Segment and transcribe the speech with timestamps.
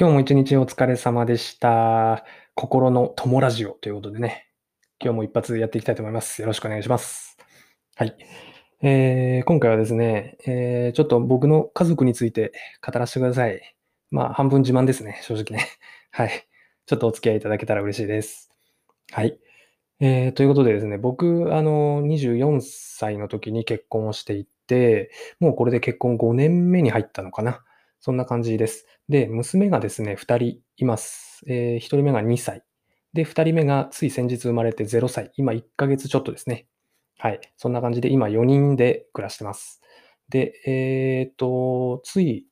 [0.00, 2.24] 今日も一日お疲れ様でした。
[2.54, 4.46] 心の友ラジオということでね、
[5.02, 6.40] 今日も一発やっていきたいと思います。
[6.40, 7.36] よろしくお願いします。
[7.96, 8.16] はい。
[8.80, 13.60] えー、今回はですね、えー、ちょっと僕の家族について語らせてください。
[14.12, 15.66] まあ、半分自慢ですね、正直ね。
[16.12, 16.46] はい。
[16.86, 18.52] ちょっとお付き合いいただけたら嬉しいです。
[19.10, 19.36] はい。
[19.98, 27.64] えー、ということでですね、僕、あの、24歳の時に結婚をしていて、もうこれで結婚5年目に入ったのかな。
[28.00, 28.86] そんな感じです。
[29.08, 31.42] で、娘がですね、2人います。
[31.48, 32.62] えー、1人目が2歳。
[33.12, 35.32] で、2人目がつい先日生まれて0歳。
[35.36, 36.66] 今1ヶ月ちょっとですね。
[37.18, 37.40] はい。
[37.56, 39.80] そんな感じで今4人で暮らしてます。
[40.28, 42.46] で、えっ、と、つい、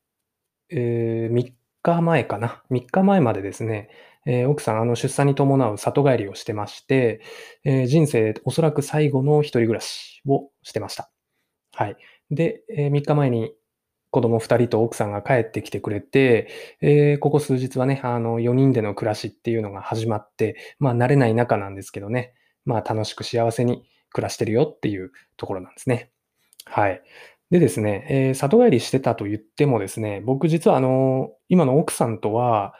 [0.71, 2.63] えー3日前かな。
[2.71, 3.91] 3日前までですね、
[4.27, 7.21] えー奥さん、あの、出産に伴う里帰りをしてまして、
[7.65, 11.11] えー人生おそらく最後の一人暮らしをしてました。
[11.75, 11.97] はい。
[12.31, 13.53] で、えー3日前に
[14.17, 16.49] 子供2人と奥さんが帰ってきてくれて、
[16.81, 22.33] えーここ数日はね、あの、4人での暮らしっていうのが始まって、まあ、慣れない中なんですけどね、
[22.65, 26.13] まあ、楽しく幸せに暮らしてるよっていうところなんですね。
[26.65, 27.03] はい。
[27.51, 32.73] でですね、えー里帰りしてたと言ってもですね、僕実はあの、今の奥さんとは、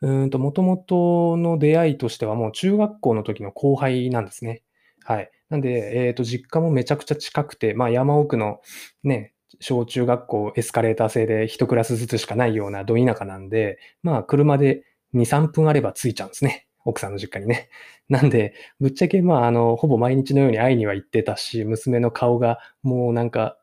[0.00, 4.62] うんと、元々の出会いとしてはもう中学校の時の後輩なんですね。
[5.04, 5.28] はい。
[5.50, 8.60] なんで、えっと、実家もめちゃくちゃ近くて、まあ、山奥の
[9.02, 16.66] ね、小中学校エスカレーター制で一クラスずつしかないようなど田舎なんで、まあ、車で2、3分あれば着いちゃうんですね。
[16.84, 17.68] 奥さんの実家にね。
[18.08, 23.58] なんで、ぶっちゃけ、まあ、あの、ほぼ毎日のように会いには行ってたし、娘の顔がもうなんか、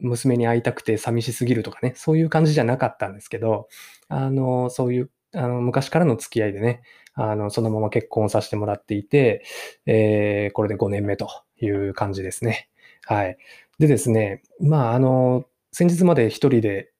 [0.00, 3.68] 娘に会いたくて寂しすぎるとかね、そういう感じじゃなかったんですけど、
[4.08, 6.82] あの、そういう、あの、昔からの付き合いでね、
[7.14, 9.44] あの、そのまま結婚させてもらっていて、
[9.86, 11.28] えーこれで5年目と
[11.60, 12.68] いう感じですね。
[13.06, 13.36] はい。
[13.78, 16.92] でですね、まあ、あの、先日まで一人で、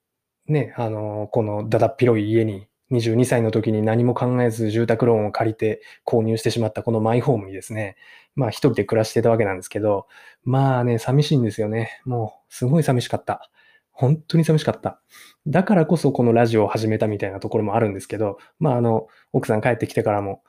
[0.47, 7.97] ね、あの、このだだっ広い家に22歳の時に何も考えず住宅ローンを借りて購入してしまったこのマイホームにですね、
[8.35, 10.07] まあ一人で暮らしてたわけなんですけど、
[10.43, 12.01] まあね、寂しいんですよね。
[12.05, 13.51] もう、すごい寂しかった。
[13.91, 15.01] 本当に寂しかった。
[15.47, 20.43] だからこそこのラジオを始めたみたいなところもあるんですけど、まああの、奥さん帰ってきてからも、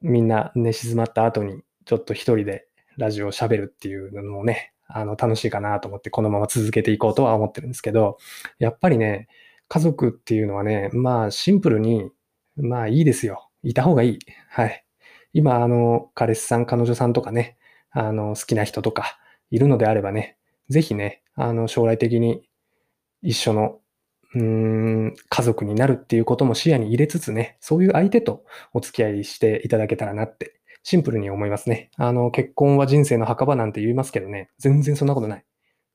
[0.00, 2.66] みんな寝静まった後に、ちょっと一人で
[2.96, 8.18] ラジオを喋るっていうのもね、あの、楽しいかなと思って、このまま続けていこうとは思ってるんですけど、
[8.58, 9.28] やっぱりね、
[9.68, 12.10] 家族っていうのはね、まあ、シンプルに、
[12.56, 13.50] まあ、いいですよ。
[13.62, 14.18] いた方がいい。
[14.50, 14.84] はい。
[15.34, 17.58] 今、あの、彼氏さん、彼女さんとかね、
[17.90, 19.18] あの、好きな人とか
[19.50, 20.38] いるのであればね、
[20.68, 22.48] ぜひね、あの、将来的に
[23.22, 23.80] 一緒の、
[24.34, 30.57] うーん、家族になるっていうことも視野に入れつつね、そういう相手とお付き合いしていただけたらなって、
[30.88, 31.90] シンプルに思いますね。
[31.98, 35.44] あの、結婚は人生の墓場なんて言いますけどね、全然そんなことない。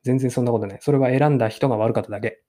[0.03, 0.77] 全然そんなことない。
[0.81, 2.43] それは選んだ人が悪かっただけ。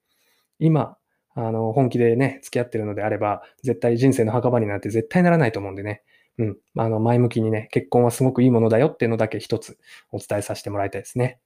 [0.59, 0.95] 今、
[1.33, 6.03] あの、本気でね、付き合ってるのであれば、絶対人生の墓場になんて絶対ならないと思うんでね。
[6.37, 6.57] うん。
[6.77, 9.79] あの、前向きにね、結婚はすごくいいものだよっていうのだけ一つ
[10.11, 11.39] お伝えさせてもらいたいですね。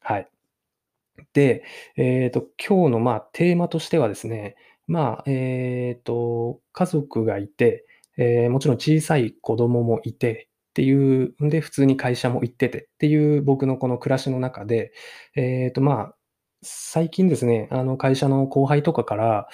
[0.00, 0.28] はい。
[1.32, 1.64] で、
[1.96, 4.56] えっと、今日のまあテーマとしてはですね、
[4.86, 14.92] まあ、えっと、家族がいて、えーもちろん小さい子供もいてっていう、んで、普通に会社も行っててっていう僕のこの暮らしの中で、
[15.36, 16.14] えっと、まあ、
[16.62, 19.48] 最近ですね、あの会社の後輩とかから、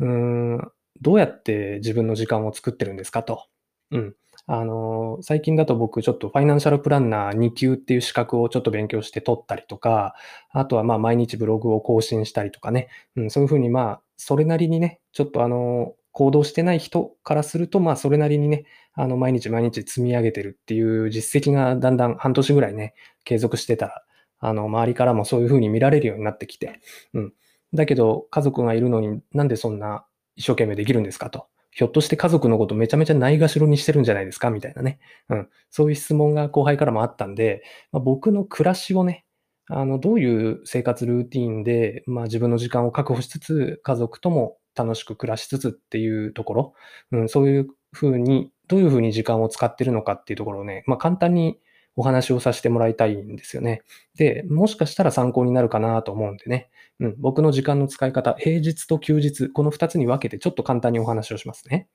[0.00, 0.70] うーん、
[1.00, 3.44] どうやって自分の時間を作ってるんですかと。
[3.92, 4.14] うん。
[4.46, 10.14] あの、最近だと僕ちょっとファイナンシャルプランナー2級っていう資格をちょっと勉強して取ったりとか、
[10.52, 18.64] あとはまあ毎日ブログを更新したりとかね、うん、そういうふうにまあ、それなりにね、ちょっとあの、行動してない人からすると、まあそれなりにね、
[18.94, 24.02] あの、毎日毎日積み上げてるっていう実績がだんだん半年ぐらいね、継続してたら、
[24.40, 26.80] あの、周りからもそういうふうに見られるようになってきて、
[27.14, 27.32] うん。
[27.74, 31.46] だけど、家族がいるのになんでそんな一生懸命できるんですかと。
[31.70, 34.98] ひょっとして家族のことめちゃめちゃないがしろにしてるんじゃないですかみたいなね。
[35.28, 35.48] うん。
[35.70, 37.62] そういう質問が後輩からもあったんで、
[37.92, 39.24] まあ、僕の暮らしをね、
[39.68, 46.74] あの、どういう生活ルーティンで、まあ自分の時間を確保しつつ、家族とも楽しく暮らしつつっていうところ、
[47.12, 51.58] うん、そういうふうに、どういうふうに時間を使ってるのかっていうところをね、まあ簡単に
[51.96, 53.82] お話をさせてもらいたいんですよね。
[54.14, 56.70] で、もしかしたら参考になるかなと思うんでね。
[57.00, 61.88] うん、僕の時間の使い方、平日と休日、この2つに分けてちょっと簡単にお話をしますね。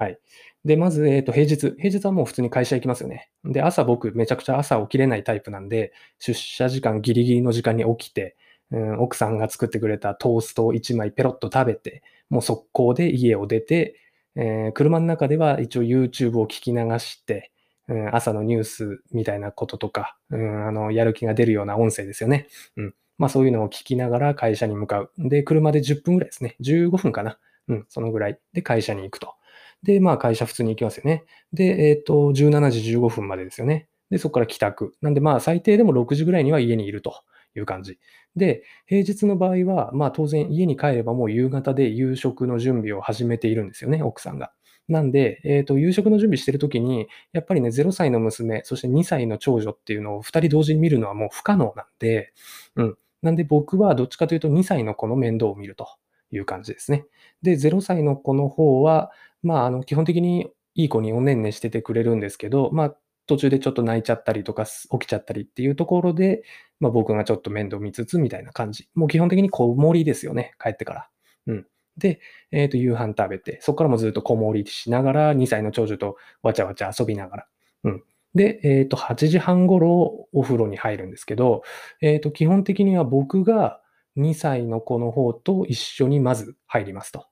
[0.00, 0.18] はい。
[0.64, 1.74] で、まず、えっ、と、平日。
[1.76, 3.30] 平日はもう普通に会社行きますよね。
[3.44, 8.36] で、朝僕めちゃくちゃ朝起きれないタイプなんで、出社時間ギリギリの時間に起きて、
[8.72, 13.96] うん、奥さんが作ってくれたトーストを1枚ペロッと食べて、もう速攻で家を出て、
[14.36, 17.50] えー車の中では一応 YouTube を聞き流して、
[17.88, 22.46] うん、朝のニュースみたいなこととか、うん、あの、やる気が出るような音声ですよね。
[22.76, 22.94] うん。
[23.18, 25.12] まあそういうのを聞きながら会社に向かう。
[25.18, 26.56] で、車で10分ぐらいですね。
[26.60, 27.38] 15分かな。
[27.68, 29.34] うん、そのぐらいで会社に行くと。
[29.82, 31.24] で、まあ会社普通に行きますよね。
[31.52, 33.88] で、えっ、と、17時15分までですよね。
[34.10, 34.94] で、そこから帰宅。
[35.02, 37.22] なんでまあ最低でも6時ぐらいには家にいると
[37.56, 37.98] いう感じ。
[38.36, 44.52] で、平日の場合は、まあ当然家に帰ればもう夕方で夕食の準備を始めているんですよね、奥さんが。
[44.88, 52.32] なんで、えっ、と、夕食の準備してるときに、やっぱりね、0歳の娘、そして2歳の長女っていうのを2人同時に見るのはもう不可能なんで、
[52.76, 52.96] うん。
[53.22, 55.86] なんで僕はどっちかというと2歳の子の面倒を見ると
[56.32, 57.06] いう感じですね。
[57.42, 59.12] で、0歳の子の方は、
[59.42, 62.96] まあ、あの、基本的にいい子におねんねしててくれるんですけど、まあ、
[63.30, 66.42] 途中でちょっと泣いちゃったりとか、起きちゃったりっていうところで、
[66.80, 68.88] まあ、僕がちょっと面倒見つつみたいな感じ。
[68.94, 71.08] もう基本的に子守りですよね、帰ってから。
[71.46, 71.66] うん。
[71.96, 77.46] で、えっ、と、夕飯食べて、そこからもずっと子守りしながら、2歳の長女とわちゃわちゃ遊びながら。
[77.84, 78.02] うん。
[78.34, 81.62] で、えっ、と、8時半頃お風呂に入るんですけど、
[82.00, 83.80] えっ、と、基本的には僕が
[84.16, 87.29] 2歳の子の方と一緒にまず入りますと。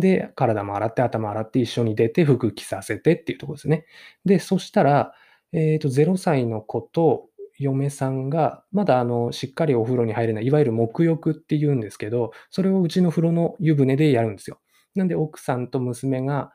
[0.00, 3.86] で、体も洗って、頭洗って一緒に出て、服着させてっていうところですね。
[4.24, 5.12] で、そしたら、
[5.52, 14.60] えっ、と、0歳の子と嫁さんが、まだあの、しっかりお風呂に入れない、いわゆる沐浴って言うんですけど、それをうちの風呂の湯船でやるんですよ。
[14.94, 16.52] なんで奥さんと娘が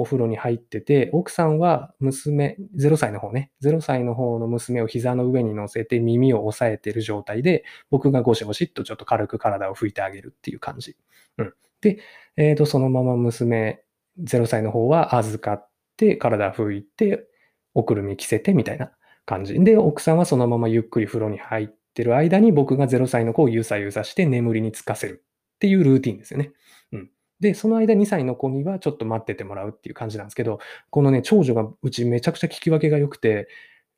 [0.00, 10.96] お風呂に入ってて、奥さんは娘、0歳の方ね、0歳の方の娘を膝の上に乗せて耳を押さえてる状態で、僕がゴシゴシっとちょっと軽く体を拭いてあげるっていう感じ。
[11.38, 11.54] うん。
[11.80, 11.98] で、
[12.36, 13.82] えっ、と、そのまま娘、
[14.22, 17.28] 0歳の方は預かって、体拭いて、
[17.74, 18.92] おくるみ着せてみたいな
[19.26, 19.54] 感じ。
[19.58, 26.52] で、奥さんはそのままゆっくり風呂に入ってる間に僕が0歳の子をゆさゆさして眠りにつかせるっていうルーティンですよね。
[27.42, 30.60] で、その間2歳の子にはちょっと待っててもらうっていう感じなんですけど、
[30.90, 33.48] このね、長女がうちめちゃくちゃ聞き分けが良くて、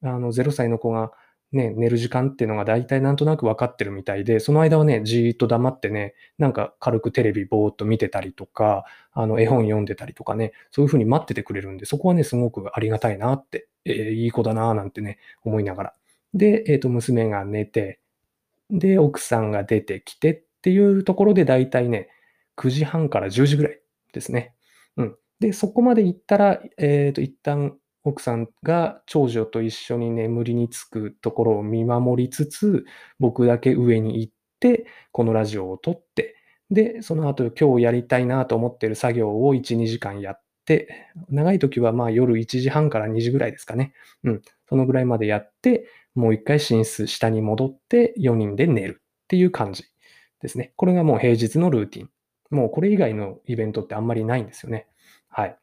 [0.02, 1.12] あの、0歳の子が
[1.52, 15.93] ね、寝る時間っていうのが大体なんとなく分かってるみたいで、その間はね、じーっと黙ってね、なんか軽くテレビぼーっと見てたりとか、あの、絵本読んでたりとかね、そういう風に待っててくれるんで、そこはね、すごくありがたいなって、えー、いい子だなーなんてね、思いながら。
[16.32, 18.00] で、えっ、ー、と、娘が寝て、
[18.70, 22.08] で、奥さんが出てきてっていうところで大体ね、
[22.56, 23.81] 9時半から10時ぐらい
[24.12, 24.55] ですね。
[24.97, 25.17] うん。
[25.41, 32.85] で、そこまで行ったら、えっ、ー、と、一旦奥さんが長女と一緒に眠りにつくところを見守りつつ、
[33.19, 36.37] 僕だけ上に行って、このラジオを撮って、
[36.71, 43.95] で、その後今日やりたいなと思ってる作業を1、2時間やって、長い時はまあ夜1時半から2時ぐらいですかね。
[44.23, 44.43] うん。
[44.69, 49.85] そのぐらいまでやって、もう一回寝室下に戻って4人で寝るっていう感じ
[50.41, 50.73] ですね。
[50.77, 52.11] これがもう平日のルーティン。
[52.50, 54.87] もうこれ以外のイベントってあんまりないんですよね。
[55.29, 55.56] はい。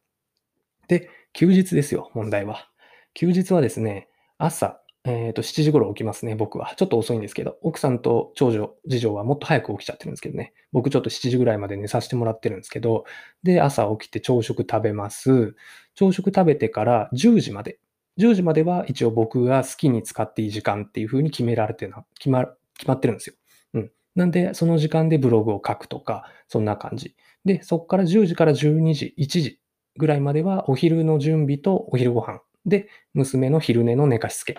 [0.88, 2.70] で、休日ですよ、問題は。
[3.14, 6.74] 休日はですね、朝、えっ、ー、と、7時頃起きますね、僕は。
[6.78, 10.54] ちょっと遅いんですけど、奥さんと長女、次女はもっと早く起きちゃってるんですけどね。
[10.72, 13.06] 僕ちょっと7時ぐらいまで寝させてもらってるんですけど、
[13.42, 15.56] で、朝起きて朝食食べます。
[15.96, 17.80] 朝食食べてから10時まで。
[18.20, 22.46] 10時までは一応僕が好きに使っていい時間っていう風に決められてる決ま、
[22.78, 23.36] 決まってるんですよ。
[23.74, 23.92] うん。
[24.16, 27.16] なんで、その時間でブログを書くとか、そんな感じ。
[27.46, 29.60] で、そこから10時から12時、1時
[29.98, 34.58] ぐらいまではお昼の準備とお昼ご飯で、娘の昼寝の寝かしつけ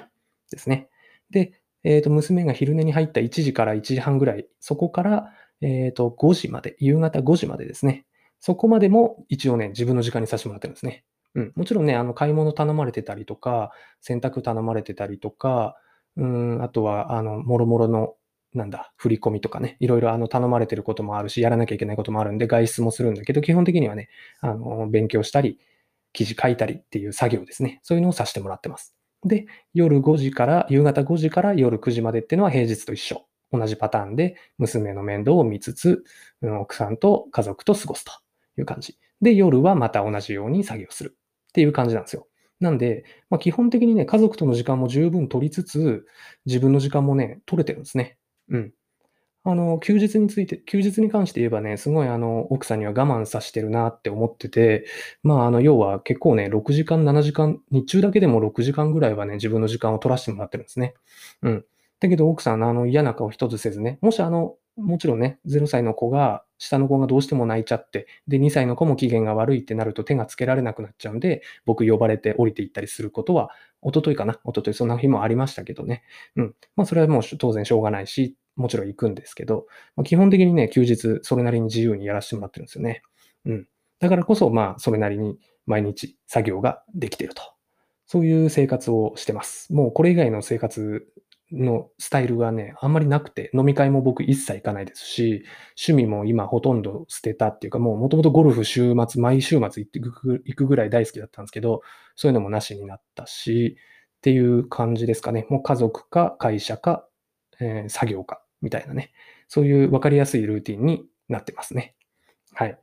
[0.50, 0.88] ですね。
[1.30, 1.52] で、
[1.84, 8.06] えっ、ー、と、娘が昼寝に入った1時から1時半ぐらい、そこから、えっ、ー、と、5時まで、夕方5時までですね。
[8.40, 11.04] そこまでも一応ね、自分の時間にさせてもらってるんですね。
[11.34, 11.52] うん。
[11.54, 15.76] もちろんね、あの、買い物頼まれてたりとか、洗濯頼まれてたりとか、
[16.16, 18.14] うん、あとは、あの、もろもろの
[18.54, 24.08] なんだ、振り込みとかね、いろいろあの頼まれてることもあるし、やらなきゃいけないこともあるんで、外出もするんだけど、基本的にはね、
[24.40, 25.58] あの、勉強したり、
[26.12, 27.80] 記事書いたりっていう作業ですね。
[27.82, 28.94] そういうのをさせてもらってます。
[29.24, 33.24] で、夜5時から、夕方5時から夜9時までっていうのは平日と一緒。
[33.52, 36.04] 同じパターンで、娘の面倒を見つつ、
[36.42, 38.12] 奥さんと家族と過ごすと
[38.58, 38.98] いう感じ。
[39.20, 41.16] で、夜はまた同じように作業する
[41.48, 42.26] っていう感じなんですよ。
[42.60, 46.06] なんで、まあ、基本的にね、家族との時間も十分取りつつ、
[46.46, 48.16] 自分の時間もね、取れてるんですね。
[48.52, 48.72] うん。
[49.44, 54.86] あの、休日について、休日に関して言えばね、すごいあの、奥さんには我慢させてるなって思ってて、
[55.22, 60.94] まあ、あの、要は結構ね、6時間、7時間、日中だけでも6時間ぐらいはね、自分の時間を取らせてもらってるんですね。
[61.42, 61.64] うん。
[62.00, 73.50] だけど奥さん、あの、嫌な顔一つせずね、もしあの、もちろんね、0歳の子が、下の子がどうしても泣いちゃって、で、2歳の子も機嫌が悪いってなると手がつけられなくなっちゃうんで、僕呼ばれて降りていったりすることは、
[73.82, 76.04] 一昨日かな一昨日そんな日もありましたけどね。
[76.36, 76.54] うん。
[76.76, 79.66] まあ、それはもう当然しょうがないし、もちろん行くんですけど、
[79.96, 83.02] まあ、基本的にね、休日、それなりに自由にやらせてもらってるんですよね。
[83.46, 83.68] うん。
[84.00, 87.42] だからこそ、まあ、それなりに毎日作業ができてると。
[88.06, 89.72] そういう生活をしてます。
[89.72, 91.06] もうこれ以外の生活
[91.52, 95.44] のスタイルがね、あんまりなくて、飲み会も僕一切行かないですし、
[95.78, 101.82] 趣味も今ほとんど捨てたっていうか、もうもともとゴルフ週末、毎週末行って行くぐらい大好きだったんですけど、
[102.16, 103.76] そういうのもなしになったし、
[104.18, 105.46] っていう感じですかね。
[105.50, 107.06] もう家族か会社か、
[107.62, 109.12] え、作業か、みたいなね。
[109.48, 111.94] そういう分かりやすいルーティンになってますね。
[112.54, 112.78] はい。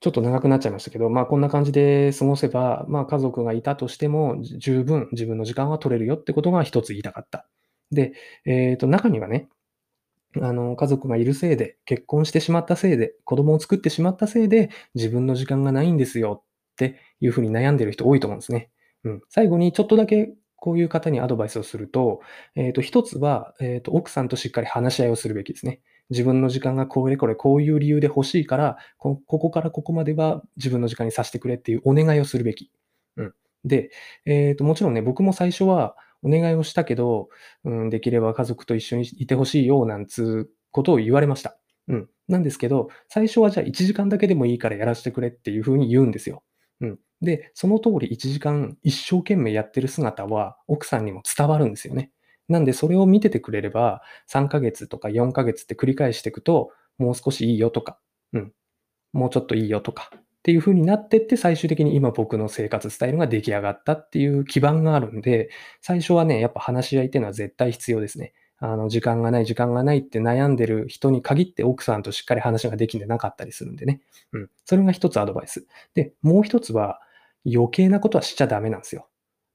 [0.00, 7.46] ちょっと長くなっちゃいましたけど、まあこんな感じで過ごせば、まあ家族がいたとしても十分自分の時間は取れるよってことが一つ言いたかった。
[7.90, 8.12] で、
[8.44, 9.48] えっ、ー、と中にはね、
[10.42, 18.70] あの、家族がいるせいで、結婚してしまったせいで、子供を作ってしまったせいで、自分の時間がないんですよっていうふうに悩んでる人多いと思うんですね。
[19.04, 19.20] うん。
[19.28, 22.22] 最後にちょっとだけこういう方にアドバイスをすると、
[22.54, 25.82] えっ、ー、と、一つは、えっ、ー、と、奥さんとしっかり話し合いをするべきですね。
[26.08, 32.70] 自分の時間がこれこれこういう理由で欲しいからこ、ここからここまでは自分の時間にさせてくれっていうお願いをするべき。
[33.18, 33.34] うん。
[33.66, 33.90] で、
[34.24, 37.28] えっ、ー、と、もちろんね、僕も最初はお願いをしたけど、
[37.64, 41.58] うん、できれば家族と一緒にいてほしいよ、なんつうことを言われました。
[41.88, 42.08] うん。
[42.26, 46.42] なんですけど、最初はじゃあ1時間だけでもいいからやらせてくれっていうふうに言うんですよ。
[46.80, 46.98] うん。
[47.24, 52.10] で、その通り1時間一生懸命やってる姿は奥さんにも伝わるんですよね。
[52.48, 57.98] なんで、それを見ててくれれば、3ヶ月とか4ヶ月って繰り返していくと、もう少しいいよとか、
[58.32, 58.52] うん、
[59.12, 65.48] もうちょっといいよとか、っていう風になってって、最終的に今僕の生活スタイルが出来上がったっていう基盤があるんで、
[65.80, 68.34] 最初はね、やっぱ話し合いっていうのは絶対必要ですね。
[68.58, 74.02] あの、時間がない、時間がないって悩んでる人に限って奥さんとしっかり話ができてなかったりするんでね。
[74.32, 74.50] うん。
[74.66, 75.66] それが一つアドバイス。
[75.94, 77.00] で、もう一つは、
[77.46, 79.08] 余計なことはしちゃダメなんですよ。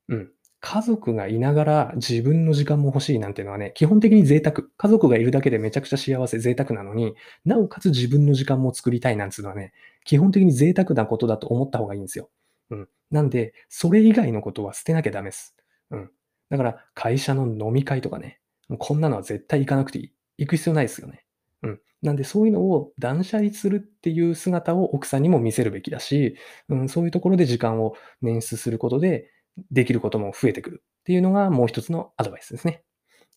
[0.09, 0.31] うん。
[0.61, 4.63] 家族がいながら自分の時間も欲しいなんていうのはね、基本的に贅沢。
[4.77, 7.15] 家族がいるだけでめちゃくちゃ幸せ、贅沢なのに、
[7.45, 12.29] なおかつ自分の時間も作りたいなんていうのはね、基本的に贅沢なことだと思った方がいいんですよ。
[12.71, 12.89] うん。
[13.09, 15.55] なんで、それ以外のことは捨てなきゃダメです。
[15.91, 16.11] うん。
[16.49, 20.13] だから、会社の飲み会とかね、もうこんなのは絶対行かなくていい。
[20.39, 21.23] 行く必要ないですよね。
[21.63, 21.81] うん。
[22.01, 26.35] なんで、そういうのを断捨離するっていう姿を奥さんにも見せるべきだし、
[26.69, 29.29] うん、そういうところで時間を捻出することで、
[29.71, 32.83] できることも増えてくるっていうのがもう一つのアドバイスですね。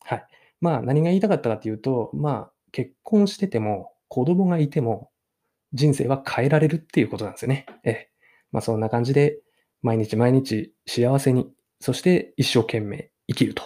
[0.05, 0.27] はい。
[0.61, 5.11] まあ何が言いたかったかというと、まあ結婚してても子供がいても
[5.73, 7.67] 人生は変えられるっていうことなんですよね。
[7.85, 8.11] ええ。
[8.53, 9.41] まあそんな感じで
[9.83, 11.51] 毎日毎日幸せに、
[11.81, 13.63] そして一生懸命生きると。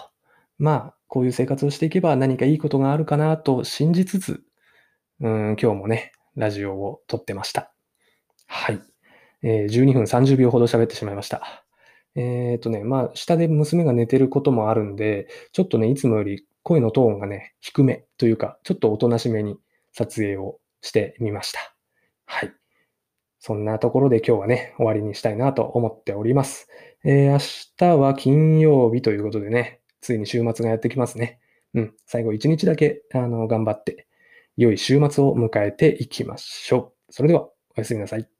[0.57, 4.43] まあこういう生活をしていけば何かいいことがあるかなと信じつつ、
[5.19, 7.73] うん、今日もね、ラジオを撮ってました。
[8.45, 8.79] はい。
[9.41, 11.65] えー、12分30秒ほど喋ってしまいました。
[12.15, 19.57] えっ、ー、とね、まあ、下で娘が寝てることもあるんで、ちょっとね、いつもより声のトーンがね、低めというか、ちょっとおとなしめに
[19.91, 21.59] 撮影をしてみました。
[22.25, 22.53] はい。
[23.39, 26.67] そんなところで今日はね、終わりにしたいなと思っております。
[27.03, 27.39] えー、明
[27.77, 31.39] 日は金曜日ということでね、ついに週末がやってきますね。
[31.73, 31.93] うん。
[32.05, 34.07] 最後一日だけ、あの、頑張って、
[34.57, 37.13] 良い週末を迎えていきましょう。
[37.13, 38.36] それでは、おやすみなさい。